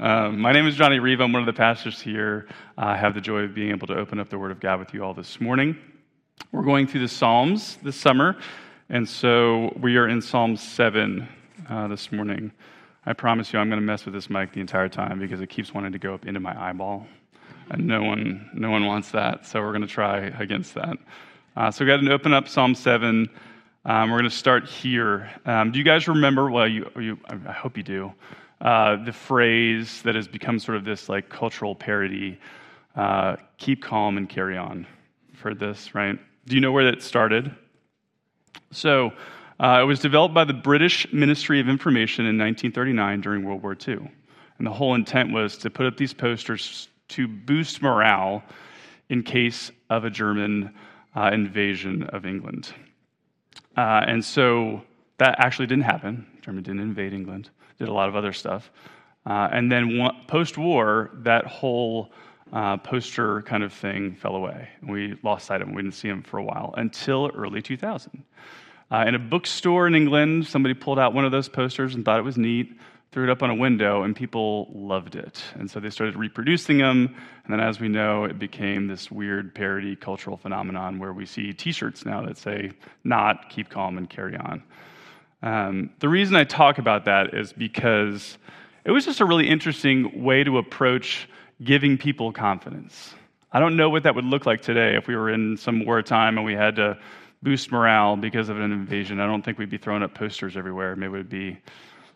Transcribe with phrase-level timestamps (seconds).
[0.00, 1.20] Um, my name is Johnny Reeve.
[1.20, 2.48] I'm one of the pastors here.
[2.76, 4.92] I have the joy of being able to open up the Word of God with
[4.92, 5.76] you all this morning.
[6.50, 8.36] We're going through the Psalms this summer,
[8.88, 11.28] and so we are in Psalm 7
[11.70, 12.50] uh, this morning.
[13.06, 15.48] I promise you, I'm going to mess with this mic the entire time because it
[15.48, 17.06] keeps wanting to go up into my eyeball,
[17.70, 19.46] and no one, no one wants that.
[19.46, 20.98] So we're going to try against that.
[21.56, 23.30] Uh, so we got to open up Psalm 7.
[23.84, 25.30] Um, we're going to start here.
[25.46, 26.50] Um, do you guys remember?
[26.50, 28.12] Well, you, you, I hope you do.
[28.60, 32.38] Uh, the phrase that has become sort of this like cultural parody:
[32.96, 34.86] uh, "Keep calm and carry on."
[35.30, 36.18] You've heard this, right?
[36.46, 37.54] Do you know where that started?
[38.70, 39.12] So,
[39.60, 43.76] uh, it was developed by the British Ministry of Information in 1939 during World War
[43.76, 44.10] II,
[44.58, 48.42] and the whole intent was to put up these posters to boost morale
[49.08, 50.74] in case of a German
[51.14, 52.72] uh, invasion of England.
[53.76, 54.82] Uh, and so
[55.18, 56.26] that actually didn't happen.
[56.42, 58.70] Germany didn't invade England, did a lot of other stuff.
[59.26, 62.12] Uh, and then post war, that whole
[62.52, 64.68] uh, poster kind of thing fell away.
[64.82, 65.74] We lost sight of him.
[65.74, 68.22] We didn't see him for a while until early 2000.
[68.90, 72.18] Uh, in a bookstore in England, somebody pulled out one of those posters and thought
[72.18, 72.76] it was neat
[73.14, 75.40] threw it up on a window, and people loved it.
[75.54, 77.14] And so they started reproducing them.
[77.44, 81.52] And then, as we know, it became this weird parody cultural phenomenon where we see
[81.52, 82.72] t shirts now that say,
[83.04, 84.64] not keep calm and carry on.
[85.42, 88.38] Um, the reason I talk about that is because
[88.84, 91.28] it was just a really interesting way to approach
[91.62, 93.14] giving people confidence.
[93.52, 96.36] I don't know what that would look like today if we were in some wartime
[96.38, 96.98] and we had to
[97.42, 99.20] boost morale because of an invasion.
[99.20, 100.96] I don't think we'd be throwing up posters everywhere.
[100.96, 101.58] Maybe it would be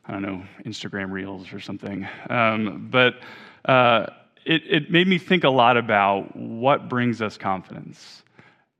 [0.09, 2.09] I don't know, Instagram Reels or something.
[2.31, 3.17] Um, but
[3.67, 4.07] uh,
[4.47, 8.23] it, it made me think a lot about what brings us confidence.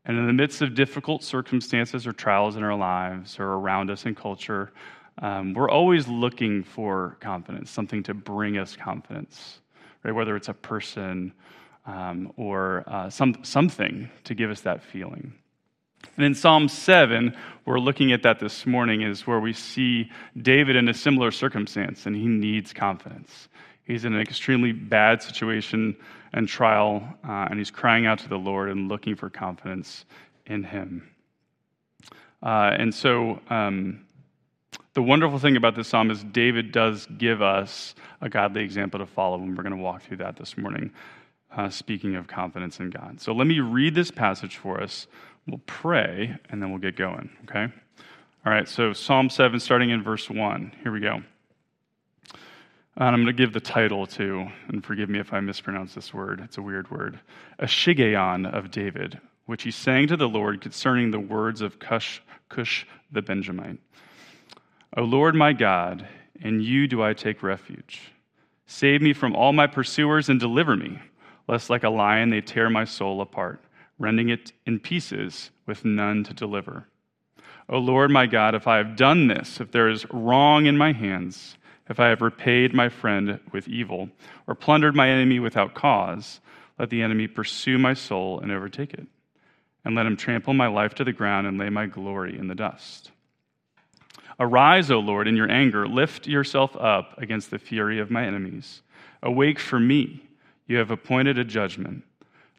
[0.09, 4.07] And in the midst of difficult circumstances or trials in our lives or around us
[4.07, 4.73] in culture,
[5.21, 9.61] um, we're always looking for confidence, something to bring us confidence,
[10.03, 10.13] right?
[10.15, 11.35] Whether it's a person
[11.85, 15.35] um, or uh, some, something to give us that feeling.
[16.17, 20.77] And in Psalm 7, we're looking at that this morning, is where we see David
[20.77, 23.49] in a similar circumstance, and he needs confidence.
[23.89, 25.97] He's in an extremely bad situation
[26.33, 30.05] and trial, uh, and he's crying out to the Lord and looking for confidence
[30.47, 31.11] in him.
[32.41, 34.05] Uh, and so, um,
[34.95, 39.07] the wonderful thing about this psalm is David does give us a godly example to
[39.07, 40.93] follow, and we're going to walk through that this morning,
[41.57, 43.21] uh, speaking of confidence in God.
[43.21, 45.09] So, let me read this passage for us
[45.49, 47.73] We'll pray and then we'll get going, okay?
[48.45, 50.73] All right, so Psalm 7, starting in verse 1.
[50.83, 51.23] Here we go.
[52.99, 56.13] And I'm going to give the title to, and forgive me if I mispronounce this
[56.13, 56.41] word.
[56.45, 57.19] It's a weird word.
[57.59, 62.21] A Shiggaion of David, which he sang to the Lord concerning the words of Cush,
[62.49, 63.79] Cush the Benjamite.
[64.97, 66.07] O Lord my God,
[66.41, 68.13] in you do I take refuge.
[68.67, 70.99] Save me from all my pursuers and deliver me,
[71.47, 73.63] lest like a lion they tear my soul apart
[73.99, 76.87] rending it in pieces with none to deliver.
[77.69, 80.93] O Lord my God, if I have done this, if there is wrong in my
[80.93, 81.58] hands,
[81.89, 84.11] if I have repaid my friend with evil,
[84.47, 86.41] or plundered my enemy without cause,
[86.79, 89.07] let the enemy pursue my soul and overtake it,
[89.85, 92.55] and let him trample my life to the ground and lay my glory in the
[92.55, 93.11] dust.
[94.41, 98.83] Arise, O Lord, in your anger, lift yourself up against the fury of my enemies.
[99.23, 100.23] Awake for me,
[100.67, 102.05] you have appointed a judgment.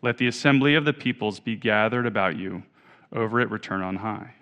[0.01, 2.63] Let the assembly of the peoples be gathered about you.
[3.13, 4.33] Over it return on high.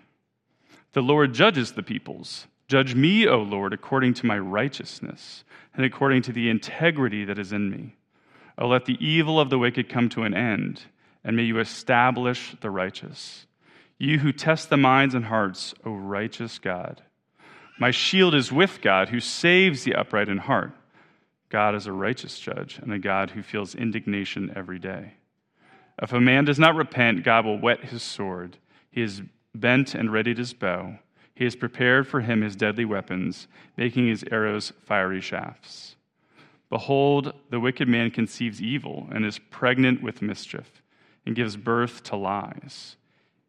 [0.92, 2.46] The Lord judges the peoples.
[2.68, 5.42] Judge me, O Lord, according to my righteousness
[5.74, 7.96] and according to the integrity that is in me.
[8.58, 10.82] O let the evil of the wicked come to an end,
[11.24, 13.46] and may you establish the righteous.
[13.96, 17.02] You who test the minds and hearts, O righteous God.
[17.78, 20.72] My shield is with God, who saves the upright in heart.
[21.48, 25.14] God is a righteous judge and a God who feels indignation every day.
[26.02, 28.58] If a man does not repent, God will whet his sword.
[28.90, 29.22] He is
[29.54, 30.98] bent and readied his bow.
[31.38, 35.94] He has prepared for him his deadly weapons, making his arrows fiery shafts.
[36.68, 40.82] Behold, the wicked man conceives evil and is pregnant with mischief
[41.24, 42.96] and gives birth to lies.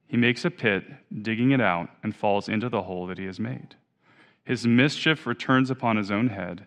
[0.08, 0.84] He makes a pit,
[1.24, 3.74] digging it out, and falls into the hole that he has made.
[4.44, 6.66] His mischief returns upon his own head,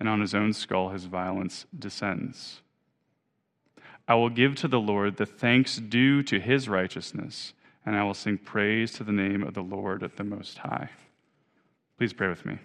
[0.00, 2.62] and on his own skull his violence descends.
[4.08, 7.52] I will give to the Lord the thanks due to his righteousness,
[7.84, 10.90] and I will sing praise to the name of the Lord at the Most High.
[11.98, 12.58] Please pray with me.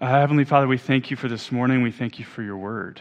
[0.00, 1.82] Uh, Heavenly Father, we thank you for this morning.
[1.82, 3.00] We thank you for your word.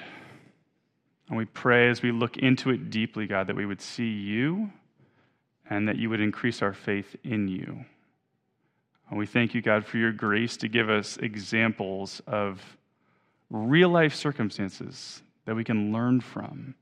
[1.29, 4.71] And we pray as we look into it deeply, God, that we would see you
[5.69, 7.85] and that you would increase our faith in you.
[9.09, 12.77] And we thank you, God, for your grace to give us examples of
[13.49, 16.75] real life circumstances that we can learn from,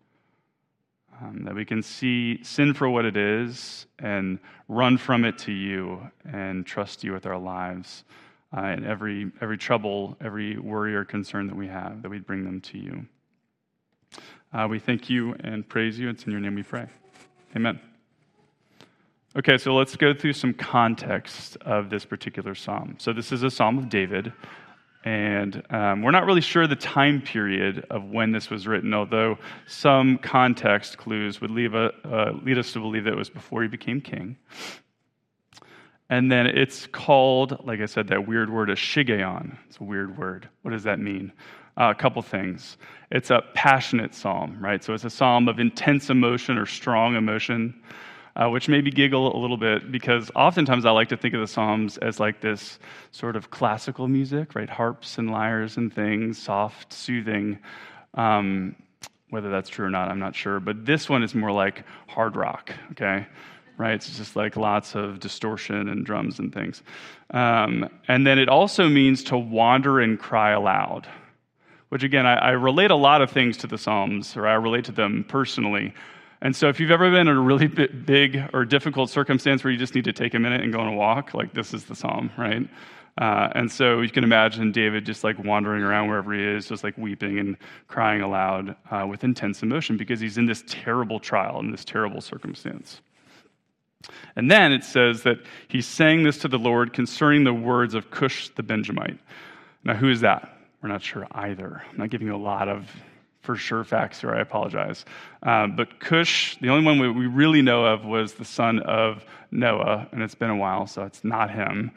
[1.21, 5.51] um, that we can see sin for what it is and run from it to
[5.51, 5.99] you
[6.31, 8.03] and trust you with our lives.
[8.55, 12.45] Uh, and every, every trouble, every worry or concern that we have, that we bring
[12.45, 13.05] them to you.
[14.53, 16.09] Uh, we thank you and praise you.
[16.09, 16.87] It's in your name we pray.
[17.55, 17.79] Amen.
[19.37, 22.95] Okay, so let's go through some context of this particular psalm.
[22.97, 24.33] So, this is a psalm of David,
[25.07, 29.37] and um, we're not really sure the time period of when this was written, although
[29.65, 33.69] some context clues would a, uh, lead us to believe that it was before he
[33.69, 34.35] became king.
[36.09, 39.57] And then it's called, like I said, that weird word, a shiggaion.
[39.69, 40.49] It's a weird word.
[40.63, 41.31] What does that mean?
[41.77, 42.75] Uh, a couple things.
[43.09, 44.83] It's a passionate psalm, right?
[44.83, 47.81] So it's a psalm of intense emotion or strong emotion
[48.37, 51.41] uh, which made me giggle a little bit because oftentimes I like to think of
[51.41, 52.77] the Psalms as like this
[53.11, 54.69] sort of classical music, right?
[54.69, 57.57] Harps and lyres and things, soft, soothing.
[58.13, 58.75] Um,
[59.31, 60.59] whether that's true or not, I'm not sure.
[60.59, 63.25] But this one is more like hard rock, okay?
[63.77, 63.93] Right?
[63.93, 66.83] It's just like lots of distortion and drums and things.
[67.31, 71.07] Um, and then it also means to wander and cry aloud,
[71.89, 74.85] which again, I, I relate a lot of things to the Psalms, or I relate
[74.85, 75.93] to them personally.
[76.41, 79.79] And so, if you've ever been in a really big or difficult circumstance where you
[79.79, 81.95] just need to take a minute and go on a walk, like this is the
[81.95, 82.67] psalm, right?
[83.17, 86.83] Uh, and so you can imagine David just like wandering around wherever he is, just
[86.83, 87.57] like weeping and
[87.87, 92.21] crying aloud uh, with intense emotion because he's in this terrible trial, in this terrible
[92.21, 93.01] circumstance.
[94.35, 98.11] And then it says that he's saying this to the Lord concerning the words of
[98.11, 99.17] Cush the Benjamite.
[99.83, 100.59] Now, who is that?
[100.83, 101.81] We're not sure either.
[101.89, 102.87] I'm not giving you a lot of
[103.41, 104.33] for sure facts here.
[104.33, 105.05] I apologize.
[105.43, 110.07] Um, but Cush, the only one we really know of was the son of Noah,
[110.11, 111.91] and it's been a while, so it's not him.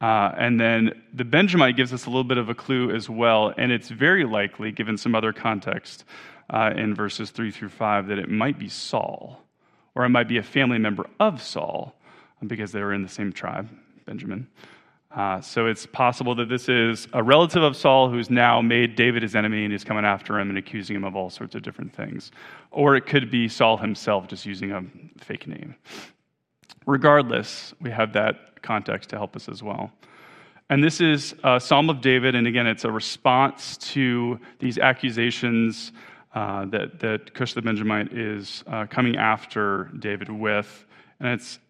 [0.00, 3.54] Uh, and then the Benjamite gives us a little bit of a clue as well,
[3.56, 6.04] and it's very likely, given some other context
[6.50, 9.40] uh, in verses 3 through 5, that it might be Saul,
[9.94, 11.94] or it might be a family member of Saul,
[12.46, 13.68] because they were in the same tribe,
[14.04, 14.46] Benjamin.
[15.14, 19.22] Uh, so it's possible that this is a relative of Saul who's now made David
[19.22, 21.94] his enemy and is coming after him and accusing him of all sorts of different
[21.94, 22.32] things.
[22.72, 24.82] Or it could be Saul himself just using a
[25.22, 25.76] fake name.
[26.84, 29.92] Regardless, we have that context to help us as well.
[30.68, 35.92] And this is a Psalm of David, and again, it's a response to these accusations
[36.34, 40.86] uh, that, that Cush the Benjamite is uh, coming after David with.
[41.20, 41.60] And it's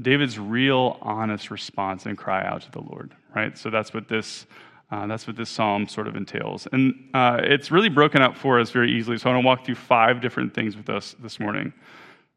[0.00, 3.56] David's real, honest response and cry out to the Lord, right?
[3.58, 4.46] So that's what this.
[4.90, 6.66] Uh, that's what this psalm sort of entails.
[6.72, 9.18] And uh, it's really broken up for us very easily.
[9.18, 11.74] So I want to walk through five different things with us this morning.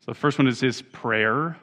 [0.01, 1.55] So the first one is his prayer.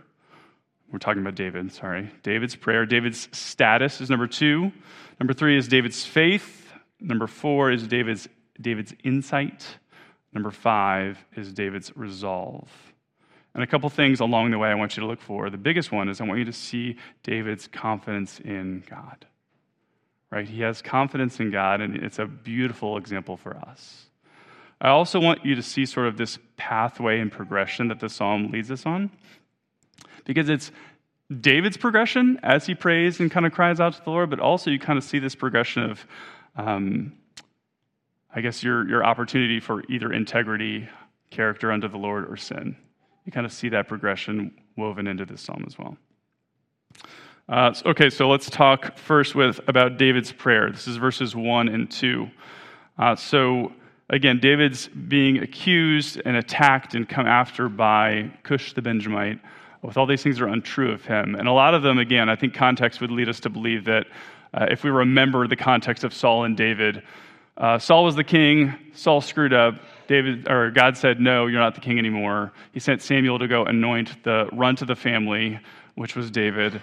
[0.90, 2.10] We're talking about David, sorry.
[2.22, 2.86] David's prayer.
[2.86, 4.72] David's status is number two.
[5.20, 6.72] Number three is David's faith.
[7.00, 8.26] Number four is David's,
[8.58, 9.66] David's insight.
[10.32, 12.70] Number five is David's resolve.
[13.54, 15.50] And a couple things along the way I want you to look for.
[15.50, 19.26] The biggest one is I want you to see David's confidence in God.
[20.30, 20.46] Right?
[20.46, 24.04] He has confidence in God, and it's a beautiful example for us.
[24.80, 28.50] I also want you to see sort of this pathway and progression that the psalm
[28.52, 29.10] leads us on,
[30.24, 30.70] because it's
[31.40, 34.70] David's progression as he prays and kind of cries out to the Lord, but also
[34.70, 36.06] you kind of see this progression of,
[36.56, 37.12] um,
[38.32, 40.88] I guess, your, your opportunity for either integrity,
[41.30, 42.76] character unto the Lord, or sin
[43.28, 45.98] you kind of see that progression woven into this psalm as well.
[47.46, 50.70] Uh, okay, so let's talk first with about David's prayer.
[50.70, 52.30] This is verses one and two.
[52.96, 53.70] Uh, so
[54.08, 59.40] again, David's being accused and attacked and come after by Cush the Benjamite.
[59.82, 62.30] With all these things that are untrue of him, and a lot of them, again,
[62.30, 64.06] I think context would lead us to believe that
[64.54, 67.02] uh, if we remember the context of Saul and David,
[67.58, 68.74] uh, Saul was the king.
[68.94, 69.74] Saul screwed up.
[70.08, 73.64] David or God said, "No, you're not the king anymore." He sent Samuel to go
[73.64, 75.60] anoint the run to the family,
[75.94, 76.80] which was David.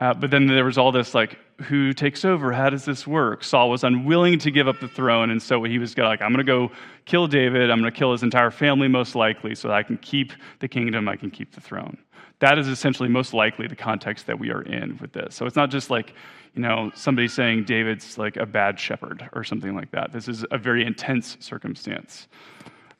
[0.00, 2.52] Uh, but then there was all this like, who takes over?
[2.52, 3.44] How does this work?
[3.44, 6.38] Saul was unwilling to give up the throne, and so he was like, I'm going
[6.38, 6.72] to go
[7.04, 7.70] kill David.
[7.70, 10.68] I'm going to kill his entire family, most likely, so that I can keep the
[10.68, 11.06] kingdom.
[11.06, 11.98] I can keep the throne.
[12.38, 15.34] That is essentially most likely the context that we are in with this.
[15.34, 16.14] So it's not just like,
[16.54, 20.12] you know, somebody saying David's like a bad shepherd or something like that.
[20.12, 22.26] This is a very intense circumstance.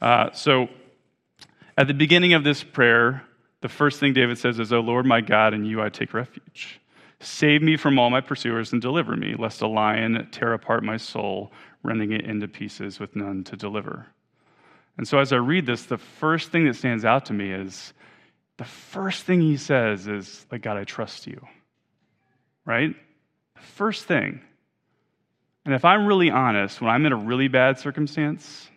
[0.03, 0.69] Uh, so
[1.79, 3.23] at the beginning of this prayer,
[3.63, 6.80] the first thing David says is, O Lord my God, in you I take refuge.
[7.21, 10.97] Save me from all my pursuers and deliver me, lest a lion tear apart my
[10.97, 14.07] soul, rending it into pieces with none to deliver.
[14.97, 17.93] And so as I read this, the first thing that stands out to me is
[18.57, 21.47] the first thing he says is, like, God, I trust you.
[22.65, 22.95] right?
[23.55, 24.41] The First thing.
[25.65, 28.69] And if I'm really honest, when I'm in a really bad circumstance,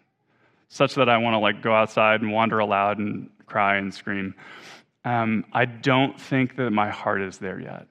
[0.67, 4.35] such that I want to like go outside and wander aloud and cry and scream,
[5.05, 7.87] um, I don't think that my heart is there yet.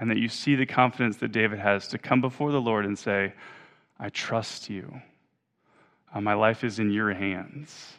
[0.00, 2.98] And that you see the confidence that David has to come before the Lord and
[2.98, 3.32] say,
[3.98, 5.00] I trust you.
[6.14, 7.94] Uh, my life is in your hands.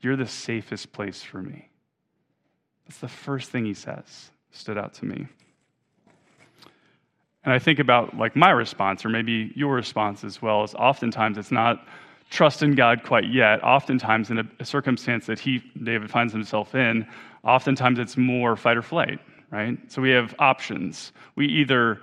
[0.00, 1.68] You're the safest place for me.
[2.86, 5.26] That's the first thing he says, stood out to me.
[7.44, 11.38] And I think about like my response, or maybe your response as well, is oftentimes
[11.38, 11.86] it's not
[12.28, 13.62] trust in God quite yet.
[13.64, 17.06] Oftentimes, in a, a circumstance that he, David, finds himself in,
[17.42, 19.18] oftentimes it's more fight or flight,
[19.50, 19.78] right?
[19.90, 21.12] So we have options.
[21.36, 22.00] We either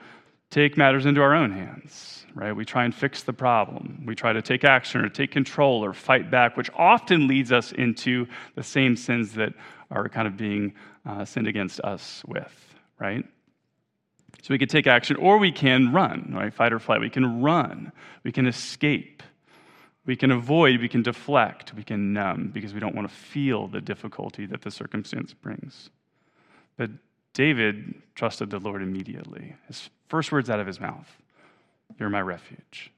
[0.50, 2.54] take matters into our own hands, right?
[2.54, 4.04] We try and fix the problem.
[4.06, 7.72] We try to take action or take control or fight back, which often leads us
[7.72, 9.54] into the same sins that
[9.92, 10.74] are kind of being
[11.06, 13.26] uh, sinned against us with, right?
[14.42, 16.54] So we could take action or we can run, right?
[16.54, 17.02] Fight or flight.
[17.02, 17.92] We can run.
[18.24, 19.24] We can escape.
[20.06, 20.80] We can avoid.
[20.80, 21.74] We can deflect.
[21.74, 25.90] We can numb because we don't want to feel the difficulty that the circumstance brings.
[26.78, 26.92] But
[27.38, 29.54] David trusted the Lord immediately.
[29.68, 31.08] His first words out of his mouth
[32.00, 32.92] You're my refuge.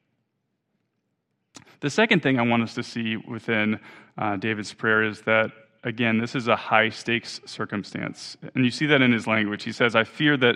[1.82, 3.82] The second thing I want us to see within
[4.18, 5.52] uh, David's prayer is that
[5.84, 8.38] again, this is a high stakes circumstance.
[8.56, 9.66] And you see that in his language.
[9.66, 10.56] He says, I fear that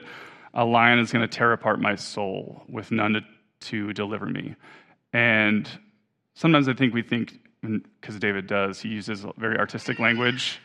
[0.53, 3.21] a lion is going to tear apart my soul with none to,
[3.67, 4.55] to deliver me.
[5.11, 5.67] And
[6.35, 7.33] sometimes I think we think,
[7.99, 10.61] because David does, he uses very artistic language.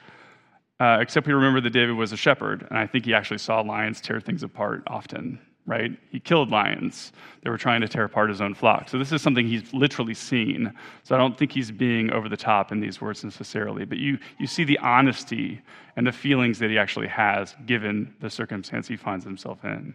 [0.81, 3.61] Uh, except we remember that David was a shepherd, and I think he actually saw
[3.61, 5.93] lions tear things apart often right?
[6.11, 7.13] He killed lions.
[7.43, 8.89] They were trying to tear apart his own flock.
[8.89, 10.73] So this is something he's literally seen.
[11.03, 13.85] So I don't think he's being over the top in these words necessarily.
[13.85, 15.61] But you, you see the honesty
[15.97, 19.95] and the feelings that he actually has given the circumstance he finds himself in,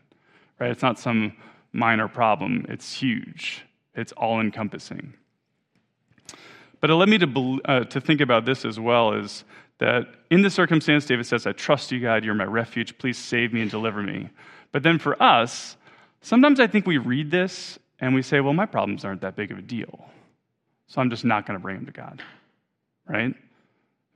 [0.60, 0.70] right?
[0.70, 1.34] It's not some
[1.74, 5.16] minor problem, it's huge, it's all encompassing.
[6.82, 9.44] But it led me to, uh, to think about this as well is
[9.84, 12.98] that in the circumstance, David says, I trust you, God, you're my refuge.
[12.98, 14.30] Please save me and deliver me.
[14.72, 15.76] But then for us,
[16.22, 19.52] sometimes I think we read this and we say, well, my problems aren't that big
[19.52, 20.06] of a deal.
[20.88, 22.24] So I'm just not going to bring them to God.
[23.06, 23.36] Right?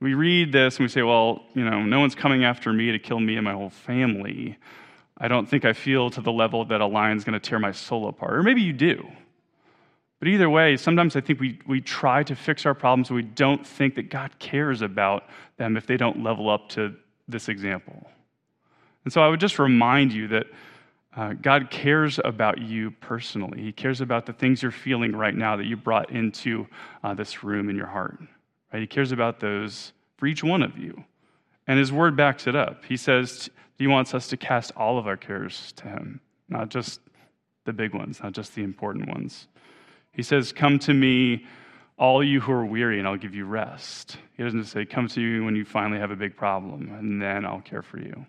[0.00, 2.98] We read this and we say, well, you know, no one's coming after me to
[2.98, 4.56] kill me and my whole family.
[5.18, 7.72] I don't think I feel to the level that a lion's going to tear my
[7.72, 8.36] soul apart.
[8.36, 9.06] Or maybe you do.
[10.18, 13.64] But either way, sometimes I think we, we try to fix our problems we don't
[13.66, 15.24] think that God cares about
[15.56, 16.94] them if they don't level up to
[17.28, 18.08] this example.
[19.04, 20.46] And so I would just remind you that
[21.16, 23.62] uh, God cares about you personally.
[23.62, 26.66] He cares about the things you're feeling right now that you brought into
[27.02, 28.18] uh, this room in your heart.
[28.72, 28.80] Right?
[28.80, 31.04] He cares about those for each one of you.
[31.66, 32.84] And his word backs it up.
[32.84, 37.00] He says he wants us to cast all of our cares to him, not just
[37.64, 39.46] the big ones, not just the important ones.
[40.18, 41.46] He says, Come to me,
[41.96, 44.16] all you who are weary, and I'll give you rest.
[44.36, 47.44] He doesn't say, Come to me when you finally have a big problem, and then
[47.44, 48.26] I'll care for you.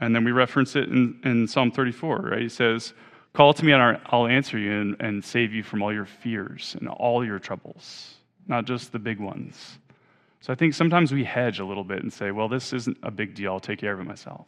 [0.00, 2.40] And then we reference it in, in Psalm 34, right?
[2.40, 2.94] He says,
[3.34, 6.74] Call to me and I'll answer you and, and save you from all your fears
[6.80, 8.14] and all your troubles,
[8.46, 9.78] not just the big ones.
[10.40, 13.10] So I think sometimes we hedge a little bit and say, well, this isn't a
[13.10, 13.52] big deal.
[13.52, 14.46] I'll take care of it myself.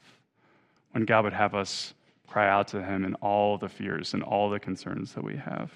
[0.92, 1.92] When God would have us
[2.26, 5.70] cry out to Him in all the fears and all the concerns that we have.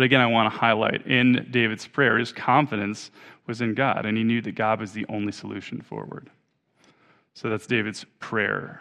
[0.00, 3.10] But again, I want to highlight in David's prayer, his confidence
[3.46, 6.30] was in God, and he knew that God was the only solution forward.
[7.34, 8.80] So that's David's prayer.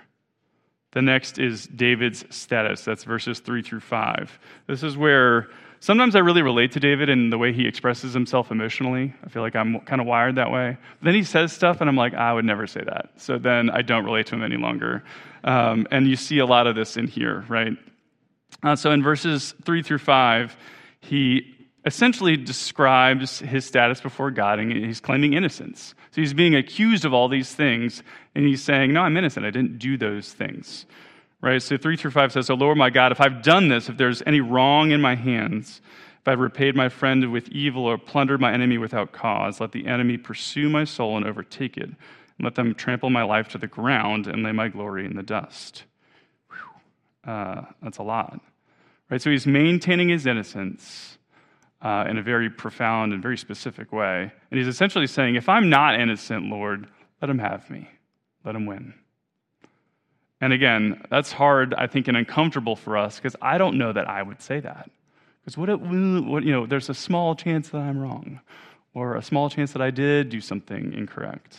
[0.92, 2.86] The next is David's status.
[2.86, 4.40] That's verses 3 through 5.
[4.68, 5.50] This is where
[5.82, 9.14] sometimes I really relate to David and the way he expresses himself emotionally.
[9.22, 10.78] I feel like I'm kind of wired that way.
[11.02, 13.10] But then he says stuff, and I'm like, I would never say that.
[13.18, 15.04] So then I don't relate to him any longer.
[15.44, 17.74] Um, and you see a lot of this in here, right?
[18.64, 20.56] Uh, so in verses 3 through 5,
[21.02, 25.96] he essentially describes his status before God and he's claiming innocence.
[26.12, 28.04] So he's being accused of all these things
[28.36, 29.46] and he's saying, No, I'm innocent.
[29.46, 30.86] I didn't do those things.
[31.42, 31.62] Right?
[31.62, 34.22] So 3 through 5 says, Oh Lord my God, if I've done this, if there's
[34.26, 35.82] any wrong in my hands,
[36.22, 39.88] if I've repaid my friend with evil or plundered my enemy without cause, let the
[39.88, 41.86] enemy pursue my soul and overtake it.
[41.86, 45.24] And let them trample my life to the ground and lay my glory in the
[45.24, 45.84] dust.
[47.26, 48.42] Uh, that's a lot.
[49.10, 49.22] Right?
[49.22, 51.18] So he's maintaining his innocence
[51.82, 54.32] uh, in a very profound and very specific way.
[54.52, 56.88] And he's essentially saying, if I'm not innocent, Lord,
[57.22, 57.90] let him have me,
[58.44, 58.94] let him win.
[60.42, 64.08] And again, that's hard, I think, and uncomfortable for us because I don't know that
[64.08, 64.90] I would say that.
[65.42, 68.40] Because what, what, you know, there's a small chance that I'm wrong,
[68.94, 71.58] or a small chance that I did do something incorrect.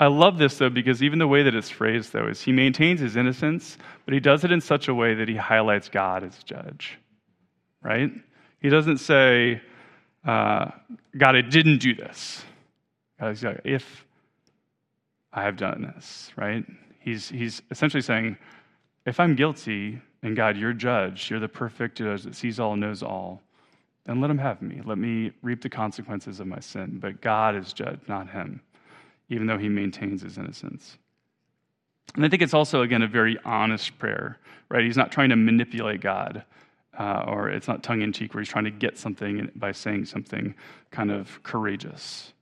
[0.00, 3.00] I love this though because even the way that it's phrased though is he maintains
[3.00, 6.42] his innocence, but he does it in such a way that he highlights God as
[6.44, 6.98] judge.
[7.82, 8.10] Right?
[8.60, 9.60] He doesn't say,
[10.24, 10.70] uh,
[11.16, 12.42] God, I didn't do this.
[13.20, 14.04] God, like, if
[15.32, 16.64] I have done this, right?
[17.00, 18.36] He's, he's essentially saying,
[19.06, 22.80] if I'm guilty, and God, you're judge, you're the perfect judge that sees all and
[22.80, 23.40] knows all,
[24.04, 24.80] then let him have me.
[24.84, 26.98] Let me reap the consequences of my sin.
[27.00, 28.60] But God is judge, not him,
[29.28, 30.98] even though he maintains his innocence.
[32.14, 34.38] And I think it's also, again, a very honest prayer,
[34.70, 34.84] right?
[34.84, 36.44] He's not trying to manipulate God,
[36.98, 40.06] uh, or it's not tongue in cheek where he's trying to get something by saying
[40.06, 40.54] something
[40.90, 42.32] kind of courageous.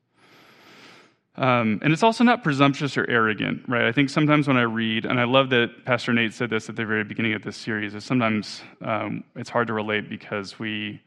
[1.37, 3.85] Um, and it's also not presumptuous or arrogant, right?
[3.85, 6.76] I think sometimes when I read, and I love that Pastor Nate said this at
[6.76, 11.02] the very beginning of this series, is sometimes um, it's hard to relate because we,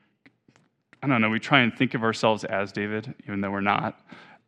[1.01, 3.99] I don't know, we try and think of ourselves as David, even though we're not.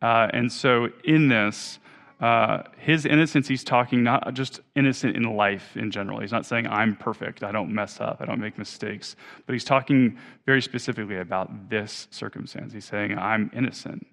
[0.02, 1.78] Uh, and so in this,
[2.20, 6.20] uh, his innocence, he's talking not just innocent in life in general.
[6.20, 9.16] He's not saying, I'm perfect, I don't mess up, I don't make mistakes.
[9.46, 12.72] But he's talking very specifically about this circumstance.
[12.72, 14.06] He's saying, I'm innocent.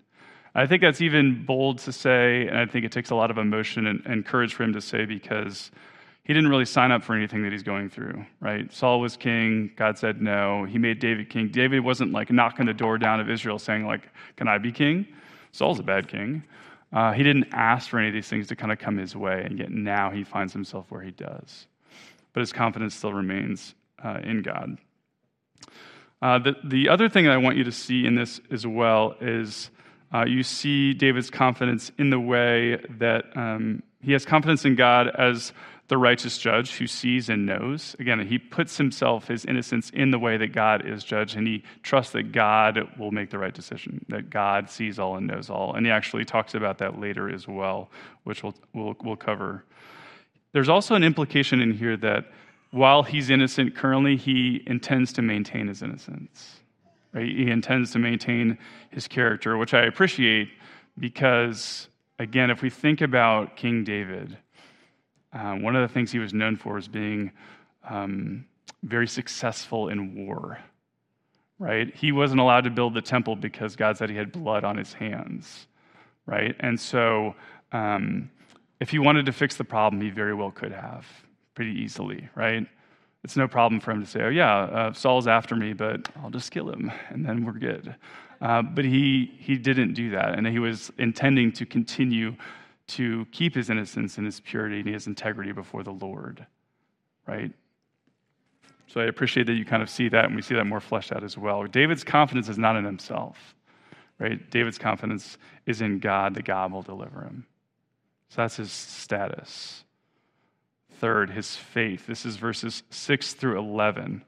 [0.56, 3.38] I think that's even bold to say, and I think it takes a lot of
[3.38, 5.70] emotion and, and, courage for him to say because
[6.24, 8.72] he didn't really sign up for anything that he's going through, right?
[8.74, 10.66] Saul was king, God said no.
[10.66, 11.50] He made David king.
[11.50, 15.06] David wasn't like knocking the door down of Israel saying, like, can I be king?
[15.52, 16.44] Saul's a bad king.
[16.92, 19.44] Uh, he didn't ask for any of these things to kind of come his way,
[19.46, 21.68] and yet now he finds himself where he does.
[22.34, 24.78] But his confidence still remains uh, in God.
[26.22, 29.16] Uh, the, the other thing that I want you to see in this as well
[29.22, 29.70] is
[30.14, 35.08] uh, you see David's confidence in the way that um, he has confidence in God
[35.08, 35.54] as
[35.90, 37.96] the righteous judge who sees and knows.
[38.00, 41.64] Again, he puts himself, his innocence, in the way that God is judge, and he
[41.82, 45.74] trusts that God will make the right decision, that God sees all and knows all.
[45.74, 47.90] And he actually talks about that later as well,
[48.24, 49.66] which we'll, we'll, we'll cover.
[50.52, 52.26] There's also an implication in here that
[52.70, 56.60] while he's innocent currently, he intends to maintain his innocence.
[57.14, 57.28] Right?
[57.28, 58.60] He intends to maintain
[58.92, 60.50] his character, which I appreciate
[61.00, 61.88] because,
[62.20, 64.38] again, if we think about King David,
[65.34, 67.32] um, one of the things he was known for is being
[67.88, 68.46] um,
[68.84, 70.60] very successful in war.
[71.58, 71.94] Right?
[71.94, 74.94] He wasn't allowed to build the temple because God said he had blood on his
[74.94, 75.68] hands.
[76.26, 76.56] Right?
[76.60, 77.36] And so,
[77.72, 78.32] um,
[78.80, 81.06] if he wanted to fix the problem, he very well could have
[81.54, 82.30] pretty easily.
[82.36, 82.66] Right?
[83.24, 86.30] it's no problem for him to say, oh, yeah, uh, Saul's after me, but I'll
[86.30, 87.96] just kill him, and then we're good.
[88.42, 92.36] Uh, but he, he didn't do that, and he was intending to continue
[92.90, 96.46] to keep his innocence and his purity and his integrity before the Lord,
[97.28, 97.52] right?
[98.88, 101.12] So I appreciate that you kind of see that, and we see that more fleshed
[101.12, 101.64] out as well.
[101.66, 103.56] David's confidence is not in himself,
[104.18, 104.50] right?
[104.50, 107.46] David's confidence is in God, that God will deliver him.
[108.30, 109.84] So that's his status.
[111.00, 112.08] Third, his faith.
[112.08, 114.24] This is verses 6 through 11.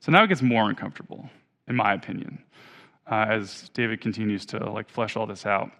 [0.00, 1.30] So now it gets more uncomfortable,
[1.66, 2.42] in my opinion,
[3.10, 5.70] uh, as David continues to like flesh all this out.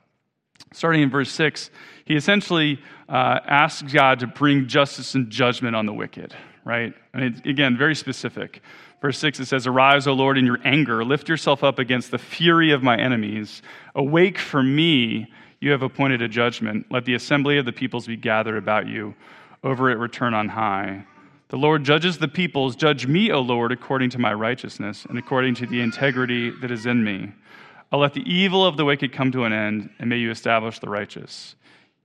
[0.73, 1.71] Starting in verse 6,
[2.05, 6.95] he essentially uh, asks God to bring justice and judgment on the wicked, right?
[7.13, 8.63] And again, very specific.
[9.01, 11.05] Verse 6, it says, Arise, O Lord, in your anger.
[11.05, 13.63] Lift yourself up against the fury of my enemies.
[13.95, 15.27] Awake for me.
[15.61, 16.87] You have appointed a judgment.
[16.91, 19.15] Let the assembly of the peoples be gathered about you
[19.65, 21.05] over it return on high.
[21.49, 22.77] The Lord judges the peoples.
[22.77, 26.87] Judge me, O Lord, according to my righteousness and according to the integrity that is
[26.87, 27.33] in me.
[27.93, 30.79] I'll let the evil of the wicked come to an end, and may you establish
[30.79, 31.57] the righteous.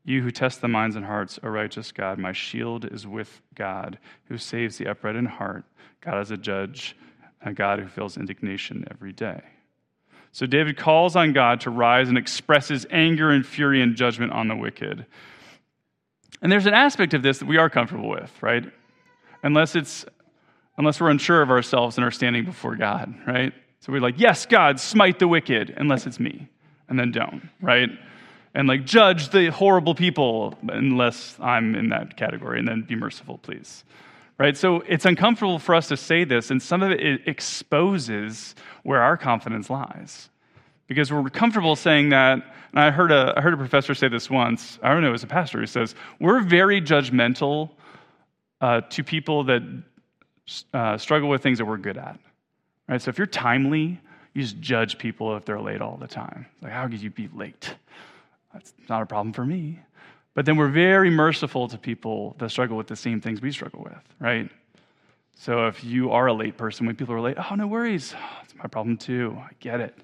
[0.03, 3.97] You who test the minds and hearts, O righteous God, my shield is with God,
[4.25, 5.63] who saves the upright in heart.
[6.01, 6.97] God is a judge,
[7.41, 9.41] a God who feels indignation every day.
[10.33, 14.49] So David calls on God to rise and expresses anger and fury and judgment on
[14.49, 15.05] the wicked.
[16.41, 18.65] And there's an aspect of this that we are comfortable with, right?
[19.41, 20.05] Unless it's
[20.77, 23.51] unless we're unsure of ourselves and our standing before God, right?
[23.87, 26.49] So we're like, yes, God, smite the wicked, unless it's me.
[26.89, 27.89] And then don't, right?
[28.53, 33.37] And like judge the horrible people unless I'm in that category, and then be merciful,
[33.37, 33.85] please.
[34.37, 34.57] Right?
[34.57, 39.15] So it's uncomfortable for us to say this, and some of it exposes where our
[39.15, 40.29] confidence lies
[40.87, 42.39] because we're comfortable saying that.
[42.71, 44.79] And I heard a, I heard a professor say this once.
[44.83, 47.69] I don't know, it was a pastor he says, We're very judgmental
[48.59, 49.61] uh, to people that
[50.73, 52.19] uh, struggle with things that we're good at.
[52.87, 53.01] Right?
[53.01, 53.99] So if you're timely,
[54.33, 56.45] you just judge people if they're late all the time.
[56.61, 57.73] Like, how could you be late?
[58.53, 59.79] That's not a problem for me.
[60.33, 63.83] But then we're very merciful to people that struggle with the same things we struggle
[63.83, 64.49] with, right?
[65.35, 68.13] So if you are a late person, when people are late, oh, no worries.
[68.43, 69.35] It's my problem too.
[69.39, 69.95] I get it.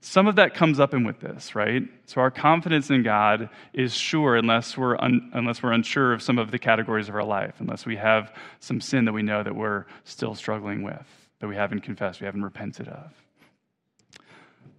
[0.00, 1.82] some of that comes up in with this, right?
[2.06, 6.38] So our confidence in God is sure unless we're, un, unless we're unsure of some
[6.38, 9.56] of the categories of our life, unless we have some sin that we know that
[9.56, 13.12] we're still struggling with, that we haven't confessed, we haven't repented of.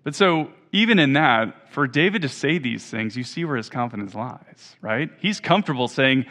[0.03, 3.69] But so, even in that, for David to say these things, you see where his
[3.69, 5.09] confidence lies, right?
[5.19, 6.25] He's comfortable saying,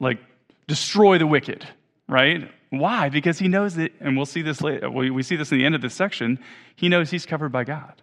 [0.00, 0.18] like,
[0.66, 1.66] destroy the wicked,
[2.08, 2.50] right?
[2.70, 3.08] Why?
[3.08, 5.74] Because he knows that, and we'll see this later, we see this in the end
[5.74, 6.38] of this section,
[6.76, 8.02] he knows he's covered by God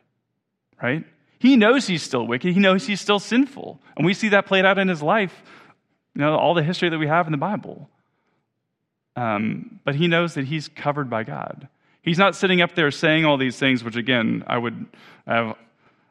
[0.82, 1.04] right?
[1.40, 2.54] He knows he's still wicked.
[2.54, 3.82] He knows he's still sinful.
[3.98, 5.44] And we see that played out in his life,
[6.14, 7.90] you know, all the history that we have in the Bible.
[9.16, 11.68] Um, but he knows that he's covered by God.
[12.02, 14.86] He's not sitting up there saying all these things, which again, I would
[15.26, 15.56] have,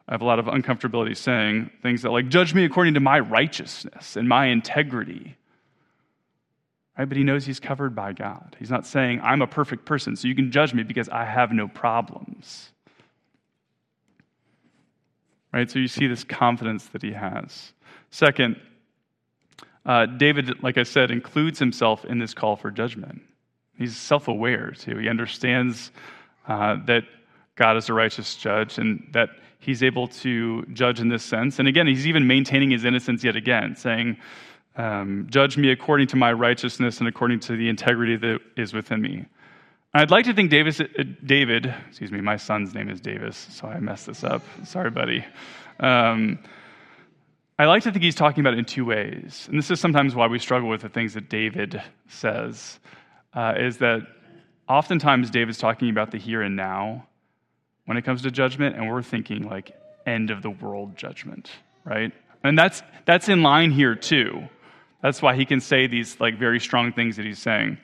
[0.09, 3.21] I have a lot of uncomfortability saying things that like, judge me according to my
[3.21, 5.37] righteousness and my integrity.
[6.99, 7.09] Right?
[7.09, 8.57] But he knows he's covered by God.
[8.59, 11.53] He's not saying, I'm a perfect person, so you can judge me because I have
[11.53, 12.71] no problems
[15.55, 15.71] right?
[15.71, 17.73] So you see this confidence that he has.
[18.11, 18.61] Second,
[19.87, 23.23] uh, David, like I said, includes himself in this call for judgment.
[23.77, 24.99] He's self aware, too.
[24.99, 25.91] He understands
[26.49, 27.05] uh, that
[27.57, 31.59] God is a righteous judge and that he's able to judge in this sense.
[31.59, 34.17] And again, he's even maintaining his innocence yet again, saying,
[34.77, 39.01] um, Judge me according to my righteousness and according to the integrity that is within
[39.01, 39.25] me.
[39.97, 40.87] I'd like to think Davis, uh,
[41.25, 44.43] David, excuse me, my son's name is Davis, so I messed this up.
[44.65, 45.25] Sorry, buddy.
[45.79, 46.41] Um,
[47.57, 49.47] I like to think he's talking about it in two ways.
[49.49, 52.81] And this is sometimes why we struggle with the things that David says,
[53.33, 54.01] uh, is that
[54.69, 57.07] oftentimes David's talking about the here and now
[57.87, 59.71] when it comes to judgment, and we're thinking like
[60.07, 61.51] end of the world judgment,
[61.85, 62.13] right?
[62.43, 64.49] And that's, that's in line here too.
[65.03, 67.79] That's why he can say these like very strong things that he's saying.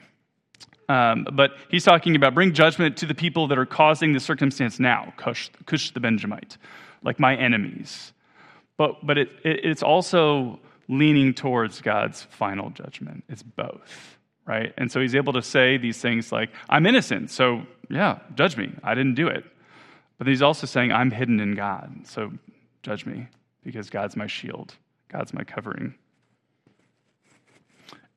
[0.88, 4.80] Um, but he's talking about bring judgment to the people that are causing the circumstance
[4.80, 6.56] now, Cush, Cush the Benjamite,
[7.04, 8.12] like my enemies.
[8.80, 13.24] But, but it, it, it's also leaning towards God's final judgment.
[13.28, 14.16] It's both,
[14.46, 14.72] right?
[14.78, 18.72] And so he's able to say these things like, I'm innocent, so yeah, judge me.
[18.82, 19.44] I didn't do it.
[20.16, 22.32] But he's also saying, I'm hidden in God, so
[22.82, 23.26] judge me
[23.62, 24.74] because God's my shield,
[25.08, 25.94] God's my covering.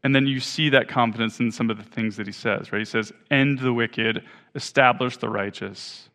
[0.02, 2.80] And then you see that confidence in some of the things that he says, right?
[2.80, 4.24] He says, End the wicked,
[4.56, 6.08] establish the righteous.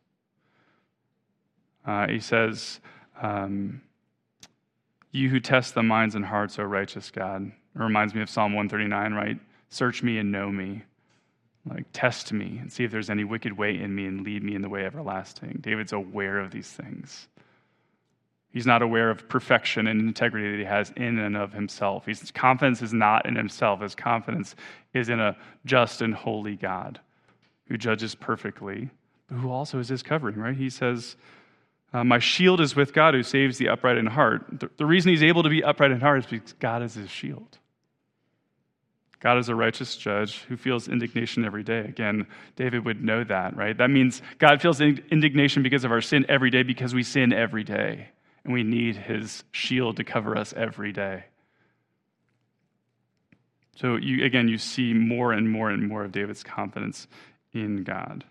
[1.84, 2.80] Uh, he says,
[3.20, 3.82] um,
[5.10, 7.46] You who test the minds and hearts, O righteous God.
[7.46, 9.38] It reminds me of Psalm 139, right?
[9.70, 10.82] Search me and know me.
[11.68, 14.54] Like, test me and see if there's any wicked way in me and lead me
[14.54, 15.58] in the way everlasting.
[15.60, 17.28] David's aware of these things.
[18.50, 22.06] He's not aware of perfection and integrity that he has in and of himself.
[22.06, 23.82] His confidence is not in himself.
[23.82, 24.56] His confidence
[24.94, 26.98] is in a just and holy God
[27.66, 28.88] who judges perfectly,
[29.28, 30.56] but who also is his covering, right?
[30.56, 31.16] He says,
[31.92, 34.44] uh, My shield is with God who saves the upright in heart.
[34.50, 37.10] The, the reason he's able to be upright in heart is because God is his
[37.10, 37.58] shield.
[39.20, 41.80] God is a righteous judge who feels indignation every day.
[41.80, 43.76] Again, David would know that, right?
[43.76, 47.64] That means God feels indignation because of our sin every day because we sin every
[47.64, 48.10] day
[48.44, 51.24] and we need his shield to cover us every day.
[53.76, 57.06] So, you, again, you see more and more and more of David's confidence
[57.52, 58.24] in God.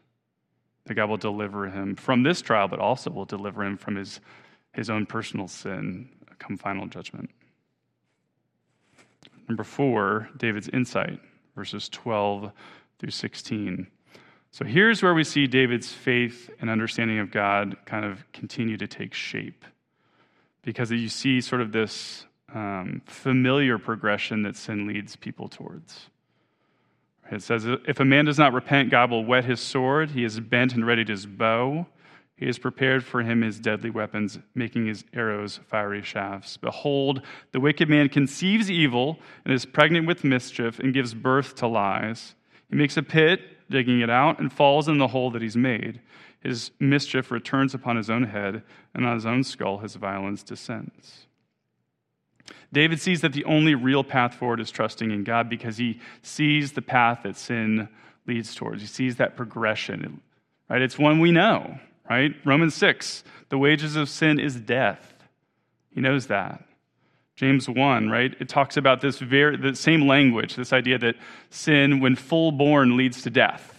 [0.88, 4.20] That God will deliver him from this trial, but also will deliver him from his,
[4.74, 7.30] his own personal sin come final judgment.
[9.48, 11.20] Number four, David's insight,
[11.56, 12.52] verses 12
[13.00, 13.88] through 16.
[14.52, 18.88] So here's where we see David's faith and understanding of God kind of continue to
[18.88, 19.66] take shape
[20.64, 26.10] because you see sort of this um, familiar progression that sin leads people towards.
[27.32, 30.12] It says, If a man does not repent, God will whet his sword.
[30.12, 31.88] He is bent and readied his bow.
[32.36, 36.56] He has prepared for him his deadly weapons, making his arrows fiery shafts.
[36.56, 41.68] Behold, the wicked man conceives evil and is pregnant with mischief and gives birth to
[41.68, 42.36] lies.
[42.70, 46.00] He makes a pit, digging it out, and falls in the hole that he's made
[46.48, 48.64] his mischief returns upon his own head,
[48.94, 51.27] and on his own skull his violence descends.
[52.72, 56.74] David sees that the only real path forward is trusting in God because he sees
[56.74, 57.90] the path that sin
[58.26, 58.82] leads towards.
[58.82, 60.22] He sees that progression,
[60.70, 60.82] right?
[60.82, 61.80] It's one we know,
[62.10, 62.36] right?
[62.46, 65.14] Romans 6, the wages of sin is death.
[65.92, 66.64] He knows that.
[67.36, 68.36] James 1, right?
[68.40, 71.16] It talks about this very the same language, this idea that
[71.52, 73.78] sin when full born leads to death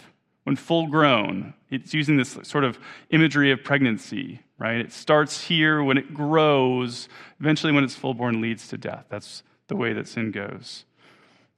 [0.49, 1.53] when full grown.
[1.69, 2.79] It's using this sort of
[3.11, 4.77] imagery of pregnancy, right?
[4.77, 9.05] It starts here when it grows, eventually, when it's full born, leads to death.
[9.09, 10.85] That's the way that sin goes.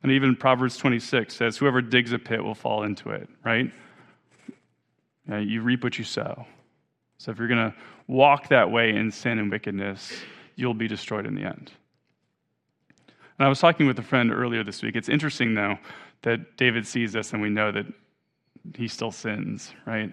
[0.04, 3.72] And even Proverbs 26 says, Whoever digs a pit will fall into it, right?
[5.40, 6.46] you reap what you sow.
[7.18, 10.12] So if you're going to walk that way in sin and wickedness,
[10.58, 11.72] you'll be destroyed in the end.
[13.38, 14.98] And I was talking with a friend earlier this week.
[14.98, 15.78] It's interesting, though,
[16.24, 17.86] that David sees this and we know that
[18.76, 20.12] he still sins, right?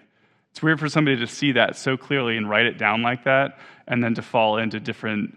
[0.51, 3.59] It's weird for somebody to see that so clearly and write it down like that
[3.87, 5.35] and then to fall into different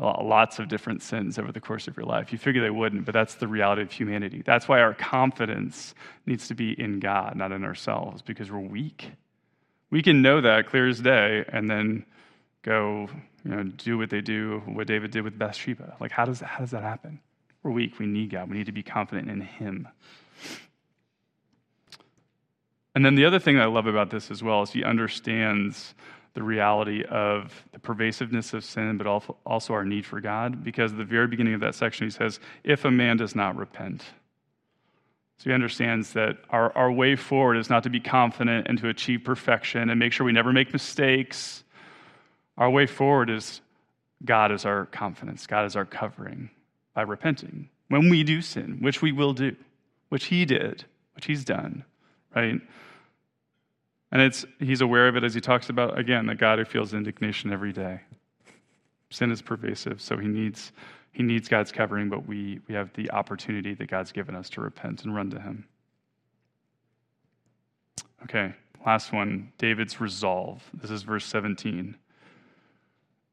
[0.00, 2.32] uh, lots of different sins over the course of your life.
[2.32, 4.42] You figure they wouldn't, but that's the reality of humanity.
[4.44, 5.94] That's why our confidence
[6.26, 9.10] needs to be in God, not in ourselves, because we're weak.
[9.90, 12.06] We can know that clear as day and then
[12.62, 13.08] go,
[13.44, 15.96] you know, do what they do, what David did with Bathsheba.
[16.00, 17.20] Like, how does, that, how does that happen?
[17.62, 17.98] We're weak.
[17.98, 18.48] We need God.
[18.48, 19.88] We need to be confident in Him.
[23.00, 25.94] And then the other thing I love about this as well is he understands
[26.34, 30.62] the reality of the pervasiveness of sin, but also our need for God.
[30.62, 33.56] Because at the very beginning of that section, he says, If a man does not
[33.56, 34.04] repent.
[35.38, 38.90] So he understands that our, our way forward is not to be confident and to
[38.90, 41.64] achieve perfection and make sure we never make mistakes.
[42.58, 43.62] Our way forward is
[44.26, 46.50] God is our confidence, God is our covering
[46.92, 47.70] by repenting.
[47.88, 49.56] When we do sin, which we will do,
[50.10, 50.84] which he did,
[51.14, 51.86] which he's done,
[52.36, 52.60] right?
[54.12, 56.94] And it's, he's aware of it as he talks about, again, the God who feels
[56.94, 58.00] indignation every day.
[59.10, 60.72] Sin is pervasive, so he needs,
[61.12, 64.60] he needs God's covering, but we, we have the opportunity that God's given us to
[64.60, 65.64] repent and run to him.
[68.24, 68.52] Okay,
[68.84, 70.62] last one David's resolve.
[70.74, 71.96] This is verse 17.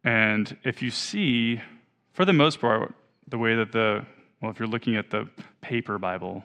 [0.04, 1.62] And if you see,
[2.13, 2.94] for the most part,
[3.28, 4.06] the way that the,
[4.42, 5.28] well, if you're looking at the
[5.62, 6.44] paper Bible,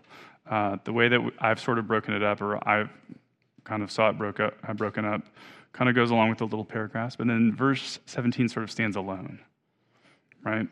[0.50, 2.90] uh, the way that I've sort of broken it up, or I've
[3.64, 5.22] kind of saw it broke up, broken up,
[5.72, 7.16] kind of goes along with the little paragraphs.
[7.16, 9.40] But then verse 17 sort of stands alone,
[10.44, 10.68] right?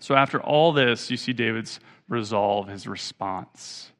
[0.00, 3.92] So after all this, you see David's resolve, his response.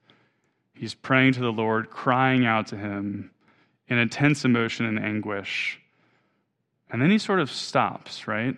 [0.74, 3.30] He's praying to the Lord, crying out to him
[3.88, 5.80] in intense emotion and anguish.
[6.90, 8.56] And then he sort of stops, right?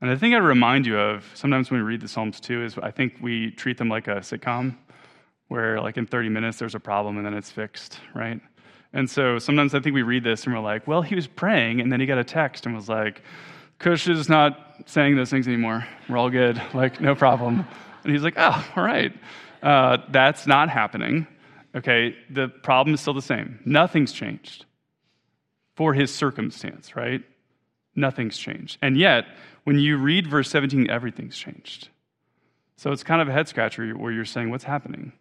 [0.00, 2.78] And the thing I remind you of sometimes when we read the Psalms too is
[2.78, 4.76] I think we treat them like a sitcom
[5.48, 8.40] where like in 30 minutes there's a problem and then it's fixed, right?
[8.92, 11.80] And so sometimes I think we read this and we're like, well, he was praying
[11.80, 13.22] and then he got a text and was like,
[13.78, 15.86] Cush is not saying those things anymore.
[16.08, 16.60] We're all good.
[16.74, 17.66] Like, no problem.
[18.04, 19.12] And he's like, oh, all right.
[19.62, 21.26] Uh, that's not happening.
[21.74, 23.60] Okay, the problem is still the same.
[23.64, 24.64] Nothing's changed
[25.76, 27.22] for his circumstance, right?
[27.94, 28.78] Nothing's changed.
[28.80, 29.26] And yet,
[29.64, 31.88] when you read verse 17, everything's changed.
[32.76, 35.12] So it's kind of a head scratcher where you're saying, what's happening?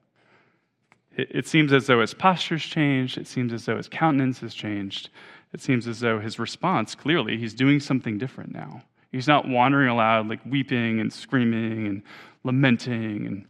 [1.18, 3.18] It, it seems as though his posture's changed.
[3.18, 5.10] It seems as though his countenance has changed.
[5.54, 8.84] It seems as though his response, clearly, he's doing something different now.
[9.12, 12.04] He's not wandering aloud, like weeping and screaming and
[12.44, 13.46] lamenting and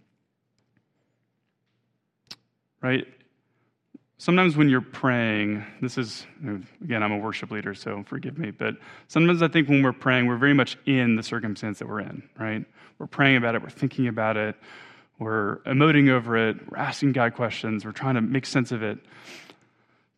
[2.82, 3.06] right
[4.18, 6.26] sometimes when you're praying this is
[6.84, 8.76] again i'm a worship leader so forgive me but
[9.08, 12.28] sometimes i think when we're praying we're very much in the circumstance that we're in
[12.40, 12.66] right
[12.98, 14.56] we're praying about it we're thinking about it
[15.20, 19.00] we're emoting over it, we're asking God questions, we're trying to make sense of it.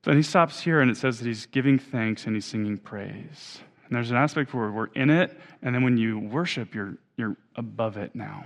[0.03, 3.59] Then he stops here and it says that he's giving thanks and he's singing praise.
[3.85, 7.35] And there's an aspect where we're in it, and then when you worship, you're, you're
[7.55, 8.45] above it now.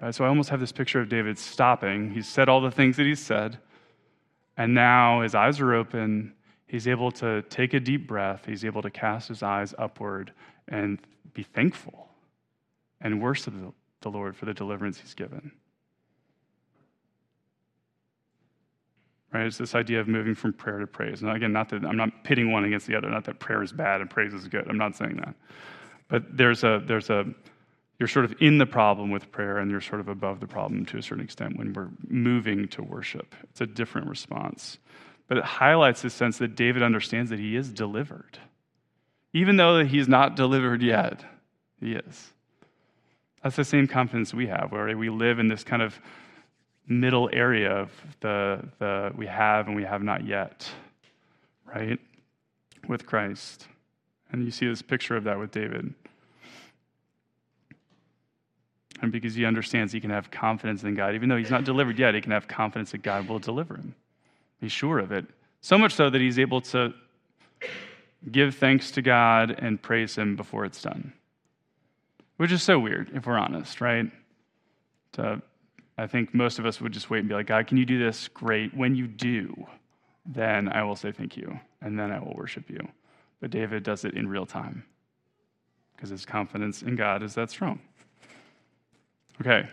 [0.00, 0.14] Right?
[0.14, 2.10] So I almost have this picture of David stopping.
[2.10, 3.58] He's said all the things that he's said,
[4.56, 6.34] and now his eyes are open.
[6.66, 8.44] He's able to take a deep breath.
[8.44, 10.32] He's able to cast his eyes upward
[10.66, 10.98] and
[11.32, 12.08] be thankful
[13.00, 13.54] and worship
[14.00, 15.52] the Lord for the deliverance he's given.
[19.32, 19.46] Right?
[19.46, 21.22] It's this idea of moving from prayer to praise.
[21.22, 23.72] And again, not that I'm not pitting one against the other, not that prayer is
[23.72, 24.66] bad and praise is good.
[24.68, 25.34] I'm not saying that.
[26.08, 27.26] But there's a there's a
[27.98, 30.84] you're sort of in the problem with prayer and you're sort of above the problem
[30.86, 33.34] to a certain extent when we're moving to worship.
[33.44, 34.78] It's a different response.
[35.28, 38.38] But it highlights the sense that David understands that he is delivered.
[39.32, 41.24] Even though he's not delivered yet,
[41.80, 42.32] he is.
[43.46, 46.00] That's the same confidence we have, where we live in this kind of
[46.88, 50.68] middle area of the, the we have and we have not yet,
[51.64, 52.00] right?
[52.88, 53.68] With Christ.
[54.32, 55.94] And you see this picture of that with David.
[59.00, 62.00] And because he understands he can have confidence in God, even though he's not delivered
[62.00, 63.94] yet, he can have confidence that God will deliver him.
[64.60, 65.24] He's sure of it.
[65.60, 66.92] So much so that he's able to
[68.28, 71.12] give thanks to God and praise him before it's done
[72.36, 74.10] which is so weird if we're honest, right?
[75.12, 75.40] To,
[75.96, 77.98] I think most of us would just wait and be like, God, can you do
[77.98, 78.28] this?
[78.28, 78.74] Great.
[78.74, 79.66] When you do,
[80.24, 82.86] then I will say thank you, and then I will worship you.
[83.40, 84.84] But David does it in real time
[85.94, 87.80] because his confidence in God is that strong.
[89.40, 89.68] Okay.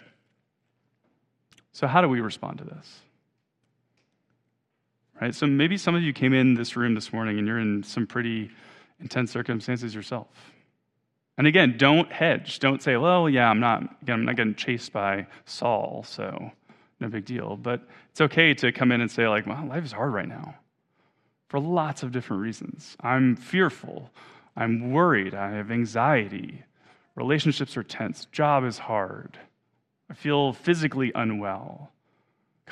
[1.71, 3.01] So, how do we respond to this?
[5.23, 5.33] right?
[5.33, 8.05] So maybe some of you came in this room this morning and you're in some
[8.05, 8.51] pretty
[8.99, 10.27] intense circumstances yourself.
[11.37, 12.59] And again, don't hedge.
[12.59, 16.51] Don't say, well, yeah, I'm not, again, I'm not getting chased by Saul, so
[16.99, 17.57] no big deal.
[17.57, 20.55] But it's okay to come in and say, like, well, life is hard right now
[21.53, 22.97] for lots of different reasons.
[23.01, 24.09] I'm fearful.
[24.55, 25.35] I'm worried.
[25.35, 26.63] I have anxiety.
[27.13, 28.25] Relationships are tense.
[28.31, 29.37] Job is hard.
[30.09, 31.91] I feel physically unwell.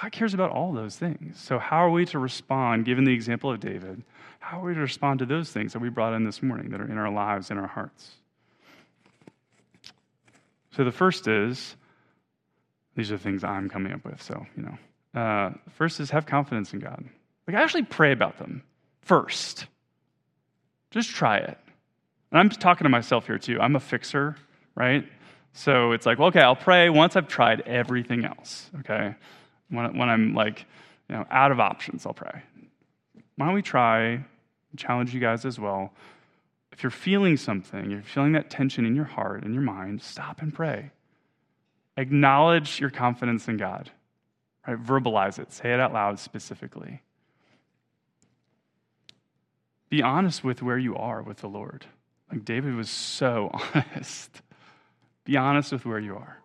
[0.01, 1.39] God cares about all those things.
[1.39, 4.03] So, how are we to respond, given the example of David?
[4.39, 6.81] How are we to respond to those things that we brought in this morning that
[6.81, 8.13] are in our lives, in our hearts?
[10.71, 11.75] So, the first is
[12.95, 14.21] these are the things I'm coming up with.
[14.21, 17.03] So, you know, uh, first is have confidence in God.
[17.47, 18.63] Like, I actually pray about them
[19.01, 19.65] first.
[20.91, 21.57] Just try it.
[22.31, 23.59] And I'm talking to myself here too.
[23.59, 24.35] I'm a fixer,
[24.75, 25.05] right?
[25.53, 29.15] So it's like, well, okay, I'll pray once I've tried everything else, okay?
[29.69, 30.65] When, when I'm like,
[31.09, 32.41] you know, out of options, I'll pray.
[33.35, 34.23] Why don't we try,
[34.77, 35.91] challenge you guys as well.
[36.71, 40.41] If you're feeling something, you're feeling that tension in your heart in your mind, stop
[40.41, 40.91] and pray.
[41.97, 43.91] Acknowledge your confidence in God,
[44.67, 44.81] right?
[44.81, 47.01] Verbalize it, say it out loud specifically.
[49.89, 51.85] Be honest with where you are with the Lord.
[52.31, 54.41] Like David was so honest.
[55.25, 56.37] Be honest with where you are.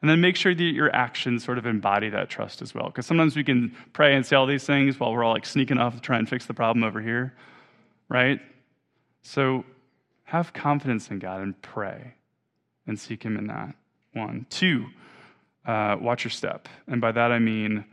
[0.00, 2.86] And then make sure that your actions sort of embody that trust as well.
[2.86, 5.78] Because sometimes we can pray and say all these things while we're all like sneaking
[5.78, 7.34] off to try and fix the problem over here,
[8.08, 8.40] right?
[9.22, 9.64] So
[10.24, 12.14] have confidence in God and pray
[12.86, 13.74] and seek Him in that.
[14.14, 14.46] One.
[14.50, 14.86] Two,
[15.64, 16.68] uh, watch your step.
[16.86, 17.84] And by that I mean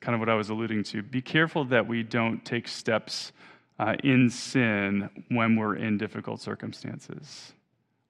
[0.00, 1.02] kind of what I was alluding to.
[1.02, 3.32] Be careful that we don't take steps
[3.78, 7.52] uh, in sin when we're in difficult circumstances.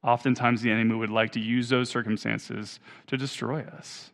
[0.03, 4.11] Oftentimes, the enemy would like to use those circumstances to destroy us.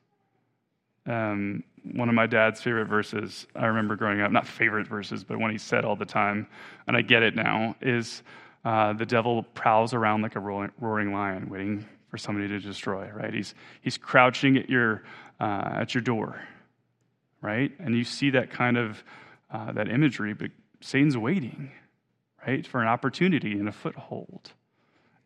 [1.08, 5.38] Um, one of my dad's favorite verses, I remember growing up, not favorite verses, but
[5.38, 6.46] one he said all the time,
[6.86, 8.22] and I get it now, is
[8.64, 13.32] uh, the devil prowls around like a roaring lion, waiting for somebody to destroy, right?
[13.32, 15.02] He's, he's crouching at your,
[15.40, 16.42] uh, at your door,
[17.40, 17.72] right?
[17.78, 19.02] And you see that kind of,
[19.50, 21.70] uh, that imagery, but Satan's waiting,
[22.46, 24.52] right, for an opportunity and a foothold.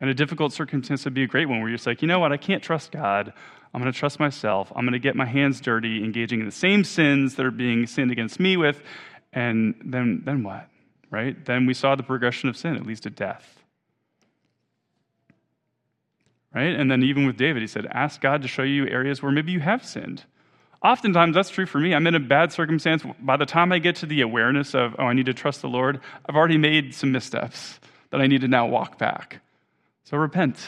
[0.02, 2.32] And a difficult circumstance would be a great one where you're like, you know what,
[2.32, 3.32] I can't trust God.
[3.72, 4.72] I'm going to trust myself.
[4.74, 7.86] I'm going to get my hands dirty, engaging in the same sins that are being
[7.86, 8.82] sinned against me with.
[9.32, 10.68] And then, then what?
[11.08, 11.42] Right?
[11.44, 12.74] Then we saw the progression of sin.
[12.74, 13.62] It leads to death.
[16.52, 16.74] Right?
[16.74, 19.52] And then even with David, he said, ask God to show you areas where maybe
[19.52, 20.24] you have sinned.
[20.82, 21.94] Oftentimes, that's true for me.
[21.94, 23.04] I'm in a bad circumstance.
[23.20, 25.68] By the time I get to the awareness of, oh, I need to trust the
[25.68, 27.78] Lord, I've already made some missteps
[28.10, 29.40] that I need to now walk back.
[30.04, 30.58] So repent,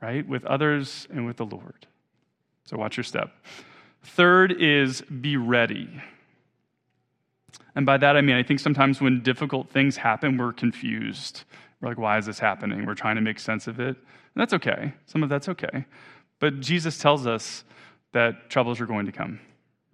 [0.00, 1.86] right, with others and with the Lord.
[2.64, 3.30] So watch your step.
[4.02, 6.02] Third is be ready.
[7.74, 11.44] And by that I mean, I think sometimes when difficult things happen, we're confused.
[11.80, 12.86] We're like, why is this happening?
[12.86, 13.96] We're trying to make sense of it.
[13.96, 13.96] And
[14.34, 14.92] that's okay.
[15.06, 15.84] Some of that's okay.
[16.40, 17.64] But Jesus tells us
[18.12, 19.40] that troubles are going to come,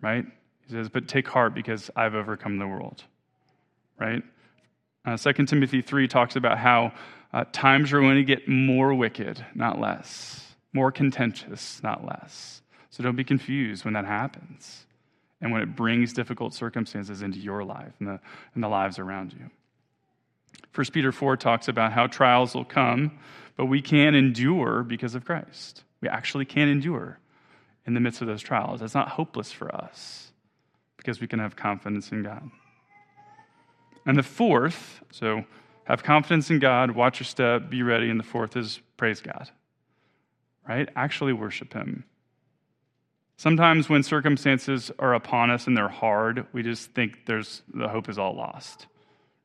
[0.00, 0.24] right?
[0.66, 3.04] He says, but take heart because I've overcome the world,
[3.98, 4.22] right?
[5.04, 6.92] Uh, 2 Timothy 3 talks about how
[7.34, 12.62] uh, times are going to get more wicked, not less, more contentious, not less.
[12.90, 14.86] So don't be confused when that happens
[15.40, 18.20] and when it brings difficult circumstances into your life and the,
[18.54, 19.50] and the lives around you.
[20.76, 23.18] 1 Peter 4 talks about how trials will come,
[23.56, 25.82] but we can endure because of Christ.
[26.00, 27.18] We actually can endure
[27.84, 28.80] in the midst of those trials.
[28.80, 30.30] It's not hopeless for us
[30.96, 32.48] because we can have confidence in God.
[34.06, 35.44] And the fourth, so
[35.84, 38.10] have confidence in God, watch your step, be ready.
[38.10, 39.50] And the fourth is praise God,
[40.66, 40.88] right?
[40.96, 42.04] Actually worship Him.
[43.36, 48.08] Sometimes when circumstances are upon us and they're hard, we just think there's the hope
[48.08, 48.86] is all lost,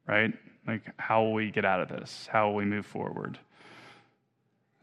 [0.08, 0.34] right?
[0.68, 2.28] Like, how will we get out of this?
[2.32, 3.40] How will we move forward?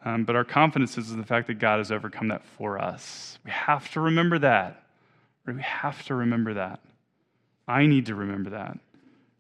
[0.04, 3.38] Um, but our confidence is in the fact that God has overcome that for us.
[3.44, 4.82] We have to remember that.
[5.46, 6.80] We have to remember that.
[7.68, 8.78] I need to remember that.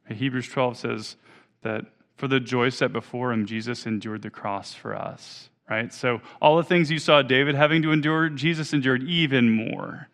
[0.08, 1.16] Hebrews 12 says
[1.62, 1.84] that
[2.16, 5.92] for the joy set before him, Jesus endured the cross for us, right?
[5.92, 10.08] So, all the things you saw David having to endure, Jesus endured even more,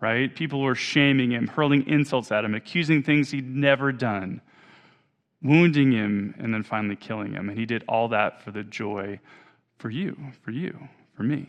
[0.00, 0.34] right?
[0.34, 4.40] People were shaming him, hurling insults at him, accusing things he'd never done,
[5.42, 7.48] wounding him, and then finally killing him.
[7.48, 9.18] And he did all that for the joy
[9.78, 11.48] for you, for you, for me.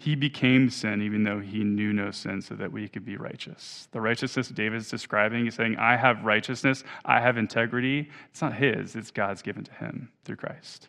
[0.00, 3.88] He became sin even though he knew no sin so that we could be righteous.
[3.90, 8.08] The righteousness David's describing, he's saying, I have righteousness, I have integrity.
[8.30, 10.88] It's not his, it's God's given to him through Christ.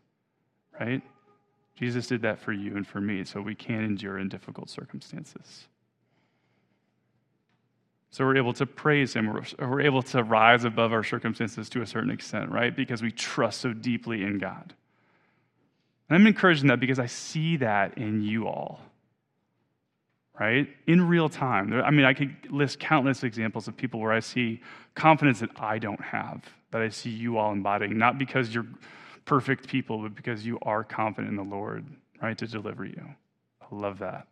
[0.80, 1.02] Right?
[1.76, 5.68] Jesus did that for you and for me so we can endure in difficult circumstances.
[8.12, 9.32] So we're able to praise Him.
[9.32, 12.76] We're, we're able to rise above our circumstances to a certain extent, right?
[12.76, 14.74] Because we trust so deeply in God.
[16.10, 18.82] And I'm encouraging that because I see that in you all,
[20.40, 20.68] right?
[20.88, 21.74] In real time.
[21.74, 24.62] I mean, I could list countless examples of people where I see
[24.96, 28.68] confidence that I don't have, that I see you all embodying, not because you're
[29.26, 31.86] perfect people, but because you are confident in the Lord,
[32.22, 33.04] right, to deliver you.
[33.62, 34.28] I love that.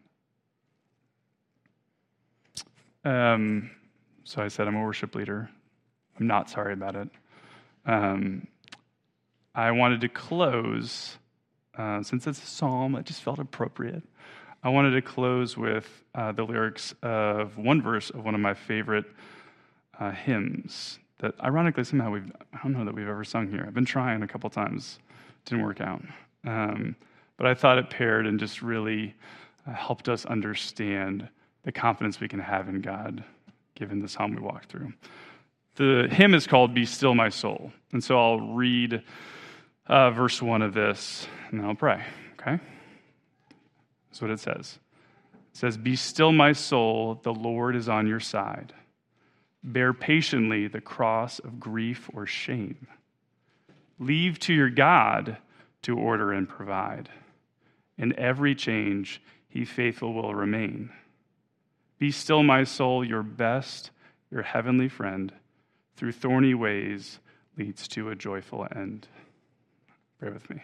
[3.04, 3.70] Um,
[4.24, 5.50] so I said, I'm a worship leader.
[6.20, 7.10] I'm not sorry about it.
[7.86, 8.48] Um,
[9.54, 11.18] I wanted to close,
[11.78, 14.04] uh, since it's a psalm, it just felt appropriate.
[14.64, 18.54] I wanted to close with uh, the lyrics of one verse of one of my
[18.54, 19.06] favorite
[20.00, 23.64] uh, hymns that, ironically, somehow we've, I don't know that we've ever sung here.
[23.66, 25.00] I've been trying a couple times,
[25.46, 26.02] didn't work out.
[26.46, 26.96] Um,
[27.38, 29.16] but I thought it paired and just really
[29.68, 31.28] uh, helped us understand
[31.64, 33.24] the confidence we can have in God,
[33.76, 34.94] given the psalm we walked through.
[35.76, 37.72] The hymn is called Be Still My Soul.
[37.92, 39.04] And so I'll read
[39.86, 42.04] uh, verse one of this and then I'll pray,
[42.40, 42.60] okay?
[44.10, 44.80] That's what it says.
[45.34, 48.74] It says, Be still, my soul, the Lord is on your side.
[49.64, 52.88] Bear patiently the cross of grief or shame.
[54.00, 55.38] Leave to your God
[55.82, 57.10] to order and provide.
[57.98, 60.92] In every change, he faithful will remain.
[61.98, 63.90] Be still, my soul, your best,
[64.30, 65.34] your heavenly friend,
[65.96, 67.20] through thorny ways
[67.58, 69.08] leads to a joyful end.
[70.20, 70.62] Pray with me.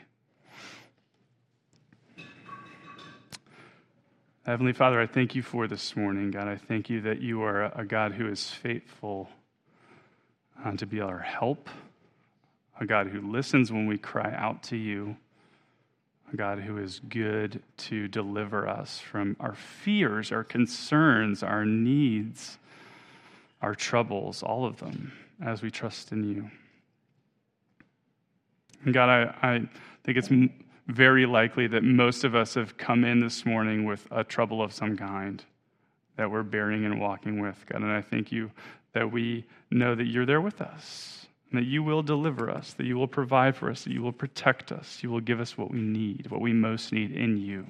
[4.45, 6.49] Heavenly Father, I thank you for this morning, God.
[6.49, 9.29] I thank you that you are a God who is faithful
[10.65, 11.69] uh, to be our help,
[12.77, 15.15] a God who listens when we cry out to you,
[16.33, 22.57] a God who is good to deliver us from our fears, our concerns, our needs,
[23.61, 26.51] our troubles, all of them, as we trust in you.
[28.83, 29.59] And God, I, I
[30.03, 30.29] think it's
[30.88, 34.73] very likely that most of us have come in this morning with a trouble of
[34.73, 35.43] some kind
[36.17, 37.81] that we're bearing and walking with, God.
[37.81, 38.51] And I thank you
[38.93, 41.23] that we know that you're there with us
[41.53, 44.71] that you will deliver us, that you will provide for us, that you will protect
[44.71, 47.67] us, you will give us what we need, what we most need in you.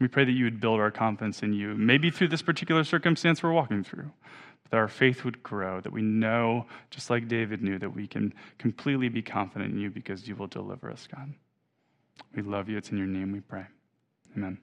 [0.00, 3.42] We pray that you would build our confidence in you, maybe through this particular circumstance
[3.42, 4.10] we're walking through,
[4.70, 8.32] that our faith would grow, that we know, just like David knew, that we can
[8.58, 11.32] completely be confident in you because you will deliver us, God.
[12.34, 12.76] We love you.
[12.76, 13.66] It's in your name we pray.
[14.36, 14.58] Amen.